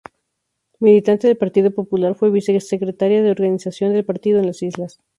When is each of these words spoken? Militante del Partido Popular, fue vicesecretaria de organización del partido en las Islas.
Militante 0.79 1.27
del 1.27 1.37
Partido 1.37 1.69
Popular, 1.69 2.15
fue 2.15 2.31
vicesecretaria 2.31 3.21
de 3.21 3.29
organización 3.29 3.93
del 3.93 4.03
partido 4.03 4.39
en 4.39 4.47
las 4.47 4.63
Islas. 4.63 4.97